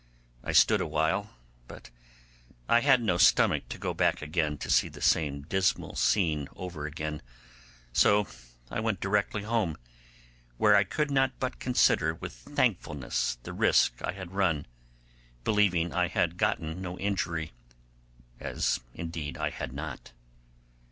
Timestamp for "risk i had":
13.53-14.31